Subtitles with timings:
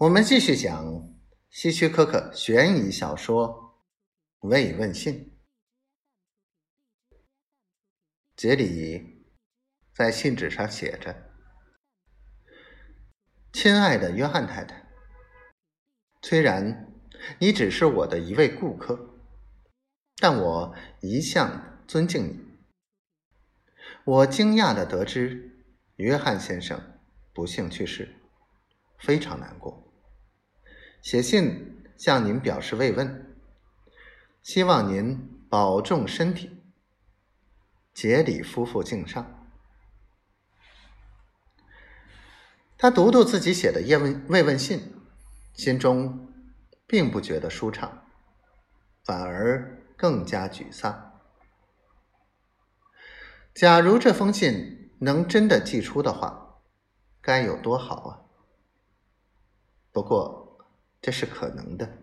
[0.00, 1.14] 我们继续讲
[1.50, 3.84] 希区柯克悬疑小说
[4.48, 5.36] 《慰问信》。
[8.34, 9.26] 杰里
[9.92, 11.30] 在信纸上写着
[13.52, 14.88] ：“亲爱的约翰太太，
[16.22, 16.94] 虽然
[17.38, 19.20] 你只是我的一位顾客，
[20.16, 22.40] 但我一向尊敬你。
[24.04, 25.62] 我惊讶的得知
[25.96, 26.98] 约翰先生
[27.34, 28.16] 不幸去世，
[28.98, 29.88] 非常难过。”
[31.02, 33.36] 写信向您表示慰问，
[34.42, 36.62] 希望您保重身体。
[37.94, 39.48] 杰里夫妇敬上。
[42.76, 44.94] 他读读自己写的慰问慰问信，
[45.54, 46.32] 心中
[46.86, 48.04] 并不觉得舒畅，
[49.04, 51.18] 反而更加沮丧。
[53.54, 56.60] 假如这封信能真的寄出的话，
[57.20, 58.10] 该有多好啊！
[59.92, 60.49] 不过。
[61.00, 61.98] 这是可能的，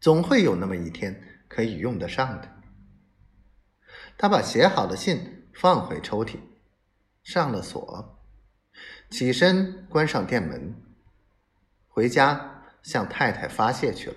[0.00, 2.60] 总会有那么一天可以用得上的。
[4.16, 6.38] 他把写好的信放回抽屉，
[7.24, 8.22] 上了锁，
[9.10, 10.74] 起身关上店门，
[11.88, 14.16] 回家向太太发泄去了。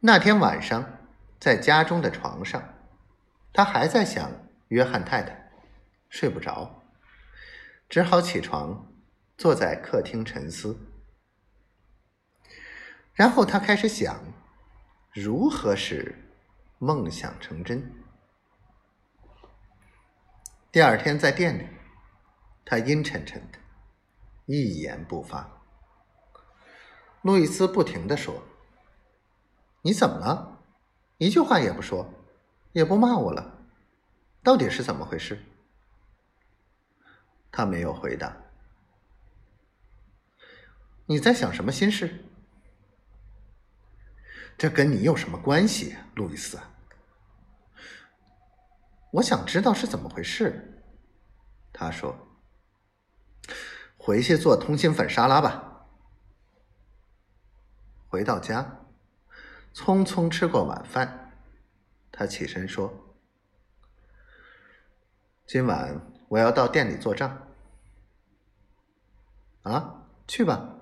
[0.00, 2.62] 那天晚上，在家中的床上，
[3.52, 4.30] 他还在想
[4.68, 5.50] 约翰太太，
[6.08, 6.84] 睡不着，
[7.88, 8.86] 只好起床。
[9.38, 10.76] 坐在客厅沉思，
[13.14, 14.20] 然后他开始想
[15.14, 16.12] 如何使
[16.78, 17.88] 梦想成真。
[20.72, 21.68] 第二天在店里，
[22.64, 23.58] 他阴沉沉的，
[24.46, 25.48] 一言不发。
[27.22, 28.42] 路易斯不停的说
[29.82, 30.64] ：“你怎么了？
[31.18, 32.12] 一句话也不说，
[32.72, 33.56] 也不骂我了，
[34.42, 35.44] 到底是怎么回事？”
[37.52, 38.36] 他没有回答。
[41.08, 42.22] 你在想什么心事？
[44.58, 46.60] 这跟你有什么关系，路易斯？
[49.12, 50.84] 我想知道是怎么回事。
[51.72, 52.14] 他说
[53.96, 55.86] ：“回去做通心粉沙拉吧。”
[58.08, 58.84] 回到家，
[59.72, 61.32] 匆匆吃过晚饭，
[62.12, 63.16] 他起身说
[65.48, 65.98] ：“今晚
[66.28, 67.48] 我要到店里做账。”
[69.64, 70.74] 啊，去吧。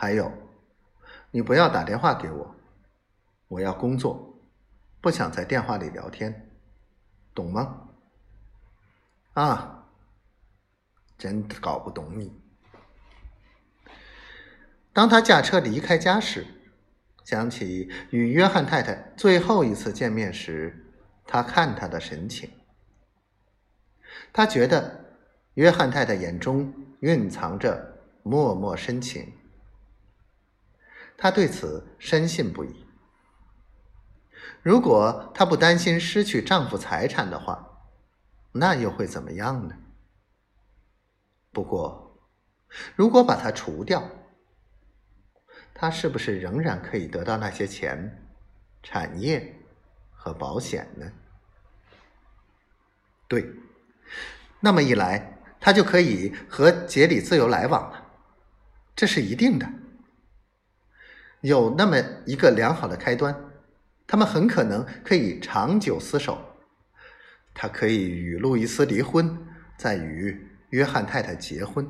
[0.00, 0.32] 还有，
[1.32, 2.54] 你不要打电话给我，
[3.48, 4.38] 我要工作，
[5.00, 6.48] 不想在电话里聊天，
[7.34, 7.88] 懂吗？
[9.32, 9.88] 啊，
[11.18, 12.32] 真搞不懂你。
[14.92, 16.46] 当他驾车离开家时，
[17.24, 20.92] 想起与约翰太太最后一次见面时，
[21.26, 22.48] 他看他的神情，
[24.32, 25.16] 他觉得
[25.54, 29.32] 约翰太太眼中蕴藏着脉脉深情。
[31.18, 32.86] 他对此深信不疑。
[34.62, 37.88] 如果她不担心失去丈夫财产的话，
[38.52, 39.74] 那又会怎么样呢？
[41.52, 42.16] 不过，
[42.94, 44.08] 如果把它除掉，
[45.74, 48.28] 她是不是仍然可以得到那些钱、
[48.82, 49.60] 产业
[50.12, 51.10] 和保险呢？
[53.26, 53.50] 对，
[54.60, 58.06] 那么一来，她就可以和杰里自由来往了，
[58.94, 59.68] 这是一定的。
[61.40, 63.34] 有那么一个良好的开端，
[64.06, 66.38] 他们很可能可以长久厮守。
[67.54, 69.38] 他可以与路易斯离婚，
[69.76, 71.86] 再与约翰太太结婚。